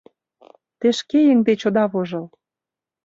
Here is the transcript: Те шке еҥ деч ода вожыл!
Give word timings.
Те 0.79 0.87
шке 0.99 1.17
еҥ 1.31 1.39
деч 1.47 1.61
ода 1.69 1.85
вожыл! 1.93 2.25